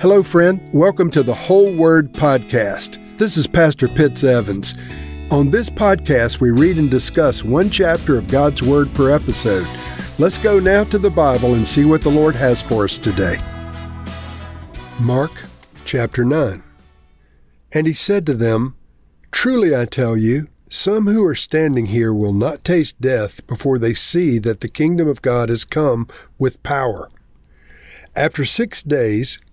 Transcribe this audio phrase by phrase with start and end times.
[0.00, 0.60] Hello, friend.
[0.72, 2.98] Welcome to the Whole Word Podcast.
[3.18, 4.74] This is Pastor Pitts Evans.
[5.30, 9.66] On this podcast, we read and discuss one chapter of God's Word per episode.
[10.18, 13.38] Let's go now to the Bible and see what the Lord has for us today.
[14.98, 15.30] Mark
[15.84, 16.62] chapter 9.
[17.72, 18.74] And he said to them,
[19.30, 23.94] Truly I tell you, some who are standing here will not taste death before they
[23.94, 27.08] see that the kingdom of God has come with power.
[28.16, 29.38] After six days,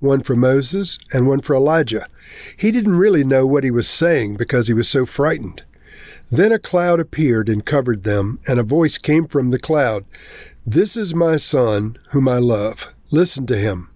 [0.00, 2.06] one for Moses, and one for Elijah.
[2.56, 5.64] He didn't really know what he was saying because he was so frightened.
[6.30, 10.04] Then a cloud appeared and covered them, and a voice came from the cloud
[10.66, 12.88] This is my Son, whom I love.
[13.10, 13.88] Listen to him.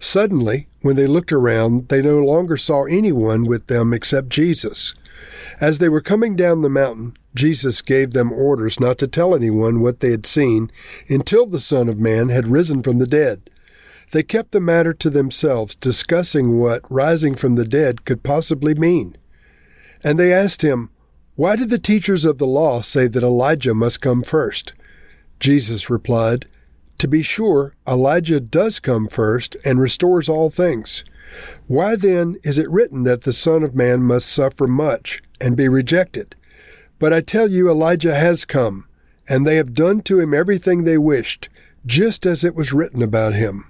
[0.00, 4.94] Suddenly, when they looked around, they no longer saw anyone with them except Jesus.
[5.60, 9.80] As they were coming down the mountain, Jesus gave them orders not to tell anyone
[9.80, 10.70] what they had seen
[11.08, 13.50] until the Son of Man had risen from the dead.
[14.12, 19.16] They kept the matter to themselves, discussing what rising from the dead could possibly mean.
[20.02, 20.90] And they asked him,
[21.36, 24.72] Why did the teachers of the law say that Elijah must come first?
[25.38, 26.46] Jesus replied,
[26.98, 31.04] To be sure, Elijah does come first and restores all things.
[31.68, 35.68] Why then is it written that the Son of Man must suffer much and be
[35.68, 36.34] rejected?
[36.98, 38.86] But I tell you, Elijah has come,
[39.28, 41.48] and they have done to him everything they wished,
[41.86, 43.69] just as it was written about him.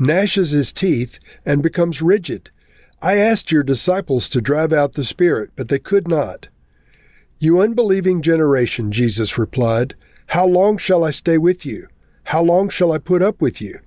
[0.00, 2.50] gnashes his teeth, and becomes rigid.
[3.02, 6.48] I asked your disciples to drive out the spirit, but they could not.
[7.38, 9.94] You unbelieving generation, Jesus replied,
[10.26, 11.88] How long shall I stay with you?
[12.24, 13.80] How long shall I put up with you?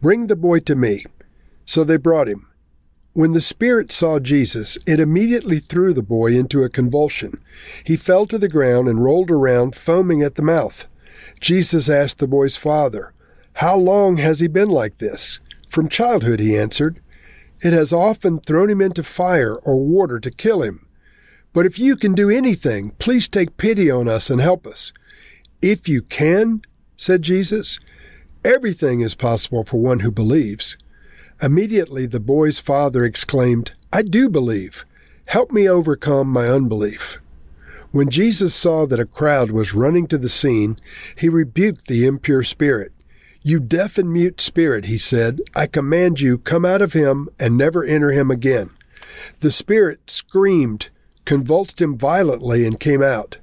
[0.00, 1.04] Bring the boy to me.
[1.64, 2.48] So they brought him.
[3.14, 7.40] When the spirit saw Jesus, it immediately threw the boy into a convulsion.
[7.84, 10.86] He fell to the ground and rolled around, foaming at the mouth.
[11.40, 13.12] Jesus asked the boy's father,
[13.54, 15.40] How long has he been like this?
[15.72, 17.00] From childhood, he answered.
[17.64, 20.86] It has often thrown him into fire or water to kill him.
[21.54, 24.92] But if you can do anything, please take pity on us and help us.
[25.62, 26.60] If you can,
[26.98, 27.78] said Jesus,
[28.44, 30.76] everything is possible for one who believes.
[31.40, 34.84] Immediately the boy's father exclaimed, I do believe.
[35.24, 37.16] Help me overcome my unbelief.
[37.92, 40.76] When Jesus saw that a crowd was running to the scene,
[41.16, 42.92] he rebuked the impure spirit.
[43.44, 47.56] You deaf and mute spirit, he said, I command you, come out of him and
[47.56, 48.70] never enter him again.
[49.40, 50.90] The spirit screamed,
[51.24, 53.38] convulsed him violently, and came out.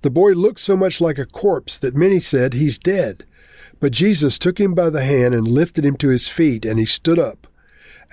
[0.00, 3.24] The boy looked so much like a corpse that many said, He's dead.
[3.78, 6.86] But Jesus took him by the hand and lifted him to his feet, and he
[6.86, 7.46] stood up.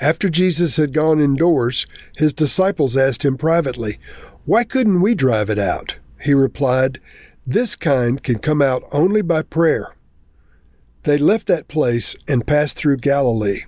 [0.01, 1.85] After Jesus had gone indoors,
[2.17, 3.97] his disciples asked him privately,
[4.43, 5.95] Why couldn't we drive it out?
[6.19, 6.99] He replied,
[7.47, 9.93] This kind can come out only by prayer.
[11.03, 13.63] They left that place and passed through Galilee.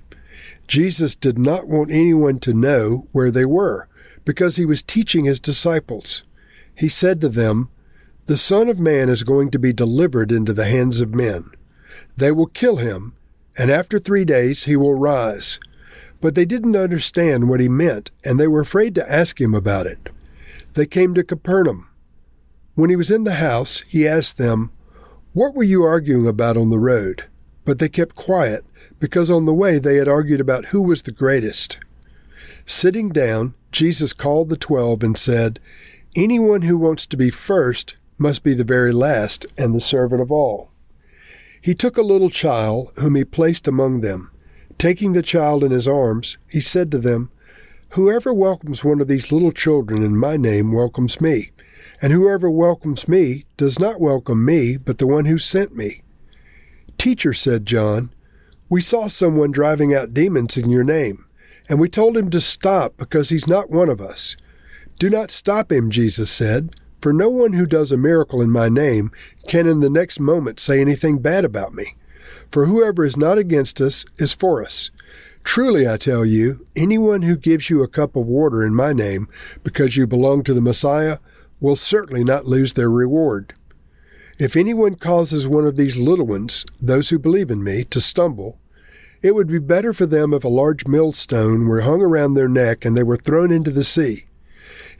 [0.68, 3.88] Jesus did not want anyone to know where they were,
[4.24, 6.24] because he was teaching his disciples.
[6.76, 7.70] He said to them,
[8.26, 11.52] The Son of Man is going to be delivered into the hands of men.
[12.18, 13.14] They will kill him,
[13.58, 15.60] and after three days he will rise.
[16.22, 19.86] But they didn't understand what he meant, and they were afraid to ask him about
[19.86, 20.10] it.
[20.74, 21.90] They came to Capernaum.
[22.76, 24.72] When he was in the house, he asked them,
[25.36, 27.26] what were you arguing about on the road?
[27.66, 28.64] But they kept quiet,
[29.02, 31.78] because on the way they had argued about who was the greatest.
[32.66, 35.60] Sitting down, Jesus called the twelve and said,
[36.16, 40.32] Anyone who wants to be first must be the very last and the servant of
[40.32, 40.72] all.
[41.62, 44.32] He took a little child, whom he placed among them.
[44.78, 47.30] Taking the child in his arms, he said to them,
[47.90, 51.52] Whoever welcomes one of these little children in my name welcomes me.
[52.06, 56.04] And whoever welcomes me does not welcome me, but the one who sent me.
[57.00, 58.12] Teacher, said John,
[58.70, 61.26] we saw someone driving out demons in your name,
[61.68, 64.36] And we told him to stop because he's not one of us.
[65.00, 68.70] Do not stop him, Jesus said, for no one who does a miracle in my
[68.70, 69.10] name
[69.48, 71.96] can in the next moment say anything bad about me.
[72.52, 74.92] For whoever is not against us is for us.
[75.44, 79.28] Truly, I tell you, anyone who gives you a cup of water in my name
[79.64, 81.18] because you belong to the Messiah
[81.66, 83.56] will certainly not lose their reward.
[84.38, 88.60] If anyone causes one of these little ones, those who believe in me, to stumble,
[89.24, 92.86] it would be better for them if a large millstone were hung around their neck
[92.86, 94.26] and they were thrown into the sea.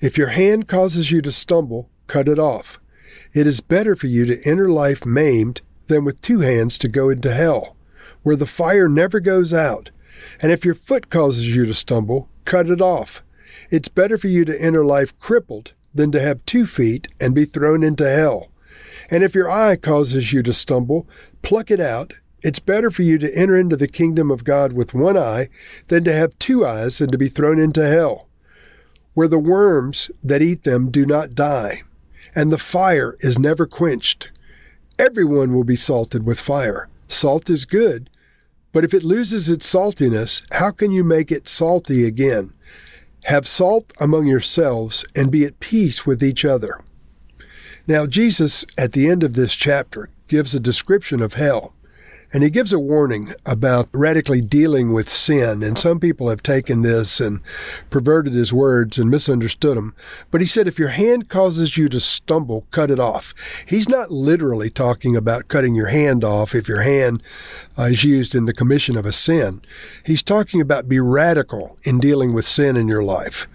[0.02, 2.80] If your hand causes you to stumble, cut it off.
[3.32, 7.10] It is better for you to enter life maimed than with two hands to go
[7.10, 7.76] into hell,
[8.24, 9.92] where the fire never goes out.
[10.42, 13.22] And if your foot causes you to stumble, cut it off.
[13.70, 17.46] It's better for you to enter life crippled than to have two feet and be
[17.46, 18.50] thrown into hell
[19.10, 21.08] and if your eye causes you to stumble,
[21.42, 22.14] pluck it out.
[22.42, 25.50] It's better for you to enter into the kingdom of God with one eye
[25.88, 28.28] than to have two eyes and to be thrown into hell,
[29.14, 31.84] where the worms that eat them do not die,
[32.36, 34.30] and the fire is never quenched.
[35.00, 36.88] Everyone will be salted with fire.
[37.08, 38.10] Salt is good,
[38.72, 42.54] but if it loses its saltiness, how can you make it salty again?
[43.26, 46.80] Have salt among yourselves and be at peace with each other.
[47.88, 51.75] Now, Jesus, at the end of this chapter, gives a description of hell.
[52.36, 55.64] And he gives a warning about radically dealing with sin.
[55.64, 57.40] And some people have taken this and
[57.90, 59.96] perverted his words and misunderstood them.
[60.32, 63.34] But he said, if your hand causes you to stumble, cut it off.
[63.66, 67.24] He's not literally talking about cutting your hand off if your hand
[67.80, 69.62] uh, is used in the commission of a sin.
[70.06, 73.48] He's talking about be radical in dealing with sin in your life.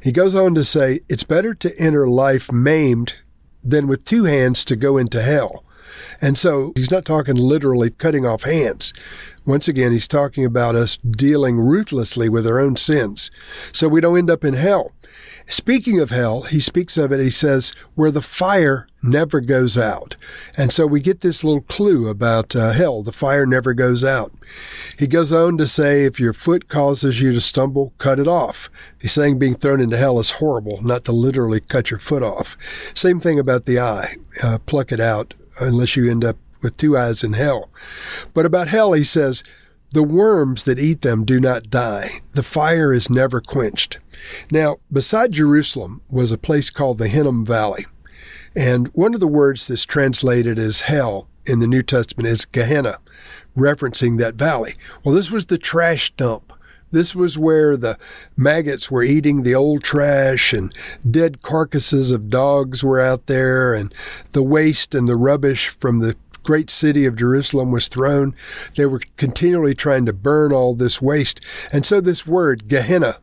[0.00, 3.20] He goes on to say, it's better to enter life maimed
[3.64, 5.64] than with two hands to go into hell.
[6.20, 8.92] And so he's not talking literally cutting off hands.
[9.44, 13.30] Once again, he's talking about us dealing ruthlessly with our own sins
[13.72, 14.92] so we don't end up in hell.
[15.46, 20.16] Speaking of hell, he speaks of it, he says, where the fire never goes out.
[20.56, 24.32] And so we get this little clue about uh, hell, the fire never goes out.
[24.98, 28.70] He goes on to say, if your foot causes you to stumble, cut it off.
[29.00, 32.56] He's saying being thrown into hell is horrible, not to literally cut your foot off.
[32.94, 36.96] Same thing about the eye, uh, pluck it out unless you end up with two
[36.96, 37.70] eyes in hell.
[38.34, 39.42] But about hell, he says,
[39.92, 42.20] the worms that eat them do not die.
[42.32, 43.98] The fire is never quenched.
[44.50, 47.86] Now, beside Jerusalem was a place called the Hinnom Valley.
[48.56, 52.98] And one of the words that's translated as hell in the New Testament is Gehenna,
[53.56, 54.74] referencing that valley.
[55.04, 56.51] Well, this was the trash dump.
[56.92, 57.98] This was where the
[58.36, 60.72] maggots were eating the old trash and
[61.08, 63.92] dead carcasses of dogs were out there and
[64.32, 68.34] the waste and the rubbish from the great city of Jerusalem was thrown.
[68.76, 71.40] They were continually trying to burn all this waste.
[71.72, 73.18] And so this word, Gehenna,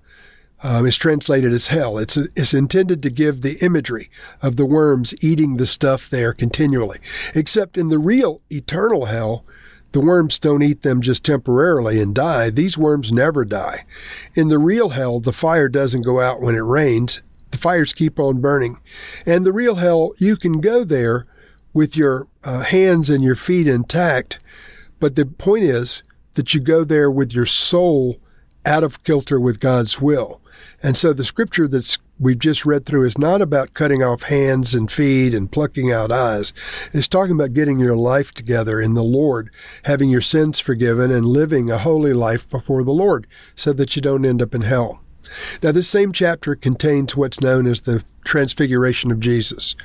[0.62, 1.98] um, is translated as hell.
[1.98, 4.10] It's, it's intended to give the imagery
[4.42, 7.00] of the worms eating the stuff there continually.
[7.34, 9.46] Except in the real eternal hell,
[9.92, 12.50] the worms don't eat them just temporarily and die.
[12.50, 13.86] These worms never die.
[14.36, 17.22] In the real hell, the fire doesn't go out when it rains.
[17.52, 18.80] The fires keep on burning.
[19.26, 21.26] And the real hell, you can go there
[21.74, 24.40] with your uh, hands and your feet intact.
[25.00, 26.04] But the point is
[26.34, 28.20] that you go there with your soul
[28.66, 30.42] out of kilter with God's will.
[30.84, 34.76] And so the scripture that's we've just read through is not about cutting off hands
[34.76, 36.54] and feet and plucking out eyes.
[36.94, 39.50] It's talking about getting your life together in the Lord,
[39.84, 44.02] having your sins forgiven and living a holy life before the Lord so that you
[44.02, 45.02] don't end up in hell.
[45.62, 49.76] Now, this same chapter contains what's known as the transfiguration of Jesus.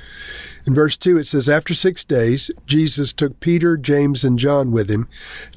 [0.65, 4.89] In verse 2, it says, After six days, Jesus took Peter, James, and John with
[4.89, 5.07] him,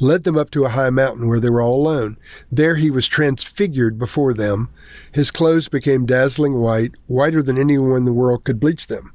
[0.00, 2.18] led them up to a high mountain where they were all alone.
[2.52, 4.68] There he was transfigured before them.
[5.12, 9.14] His clothes became dazzling white, whiter than anyone in the world could bleach them.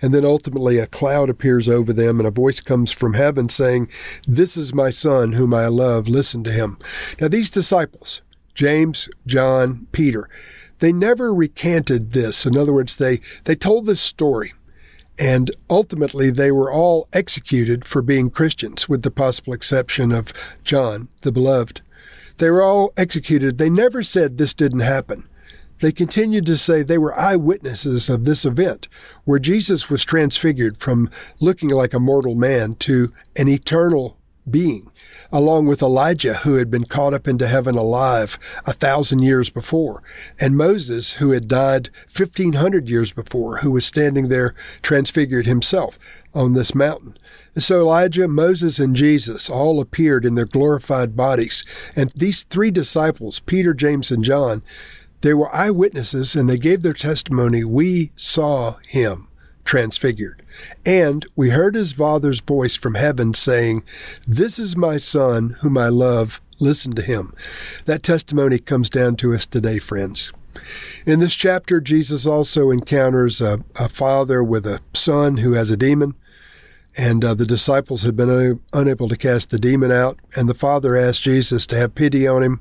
[0.00, 3.88] And then ultimately a cloud appears over them, and a voice comes from heaven saying,
[4.26, 6.08] This is my son, whom I love.
[6.08, 6.78] Listen to him.
[7.20, 8.22] Now, these disciples,
[8.54, 10.28] James, John, Peter,
[10.78, 12.46] they never recanted this.
[12.46, 14.52] In other words, they, they told this story.
[15.18, 20.32] And ultimately, they were all executed for being Christians, with the possible exception of
[20.64, 21.80] John, the beloved.
[22.38, 23.58] They were all executed.
[23.58, 25.28] They never said this didn't happen.
[25.80, 28.88] They continued to say they were eyewitnesses of this event,
[29.24, 34.16] where Jesus was transfigured from looking like a mortal man to an eternal
[34.48, 34.90] being,
[35.34, 40.00] along with Elijah, who had been caught up into heaven alive a thousand years before,
[40.38, 45.98] and Moses, who had died 1500 years before, who was standing there transfigured himself
[46.34, 47.18] on this mountain.
[47.58, 51.64] So Elijah, Moses, and Jesus all appeared in their glorified bodies.
[51.96, 54.62] And these three disciples, Peter, James, and John,
[55.22, 57.64] they were eyewitnesses and they gave their testimony.
[57.64, 59.26] We saw him
[59.64, 60.42] transfigured.
[60.84, 63.82] And we heard his Father's voice from heaven saying,
[64.26, 66.40] This is my Son, whom I love.
[66.60, 67.32] Listen to him.
[67.84, 70.32] That testimony comes down to us today, friends.
[71.04, 75.76] In this chapter, Jesus also encounters a, a father with a son who has a
[75.76, 76.14] demon.
[76.96, 80.18] And uh, the disciples had been un- unable to cast the demon out.
[80.36, 82.60] And the father asked Jesus to have pity on him.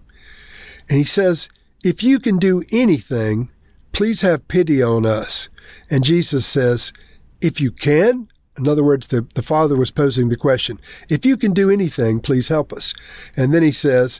[0.89, 1.50] And he says,
[1.83, 3.50] If you can do anything,
[3.91, 5.50] please have pity on us.
[5.89, 6.93] And Jesus says,
[7.41, 8.25] If you can,
[8.58, 10.79] in other words, the, the father was posing the question,
[11.10, 12.93] If you can do anything, please help us.
[13.36, 14.20] And then he says,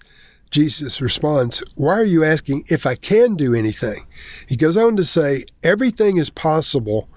[0.51, 4.05] Jesus responds, Why are you asking if I can do anything?
[4.47, 7.09] He goes on to say, Everything is possible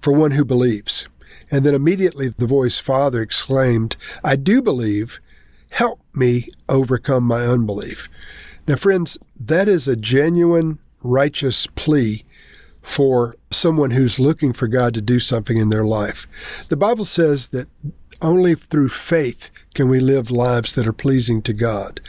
[0.00, 1.06] for one who believes.
[1.50, 5.20] And then immediately the voice, Father, exclaimed, I do believe.
[5.72, 8.08] Help me overcome my unbelief.
[8.68, 12.25] Now, friends, that is a genuine, righteous plea
[12.86, 16.28] for someone who's looking for God to do something in their life.
[16.68, 17.66] The Bible says that
[18.22, 22.00] only through faith can we live lives that are pleasing to God.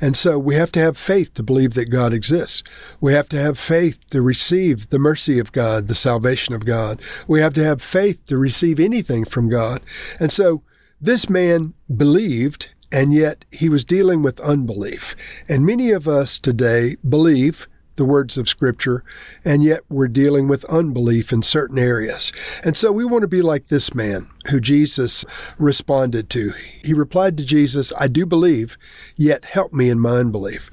[0.00, 2.62] And so we have to have faith to believe that God exists.
[3.00, 7.02] We have to have faith to receive the mercy of God, the salvation of God.
[7.26, 9.82] We have to have faith to receive anything from God.
[10.20, 10.62] And so
[11.00, 15.16] this man believed, and yet he was dealing with unbelief.
[15.48, 17.66] And many of us today believe
[18.00, 19.04] the words of Scripture,
[19.44, 22.32] and yet we're dealing with unbelief in certain areas.
[22.64, 25.22] And so we want to be like this man who Jesus
[25.58, 26.54] responded to.
[26.82, 28.78] He replied to Jesus, I do believe,
[29.18, 30.70] yet help me in my unbelief.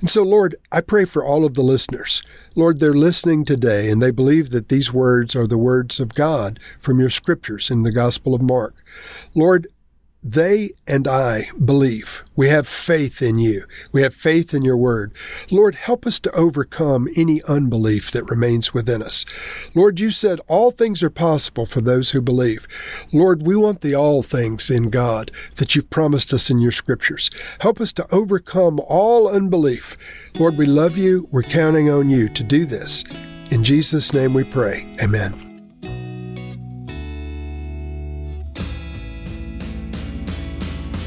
[0.00, 2.22] And so, Lord, I pray for all of the listeners.
[2.56, 6.58] Lord, they're listening today and they believe that these words are the words of God
[6.78, 8.74] from your scriptures in the Gospel of Mark.
[9.34, 9.66] Lord,
[10.22, 12.24] they and I believe.
[12.36, 13.64] We have faith in you.
[13.92, 15.12] We have faith in your word.
[15.50, 19.24] Lord, help us to overcome any unbelief that remains within us.
[19.74, 22.66] Lord, you said all things are possible for those who believe.
[23.12, 27.30] Lord, we want the all things in God that you've promised us in your scriptures.
[27.60, 29.96] Help us to overcome all unbelief.
[30.34, 31.28] Lord, we love you.
[31.30, 33.04] We're counting on you to do this.
[33.50, 34.94] In Jesus' name we pray.
[35.00, 35.49] Amen.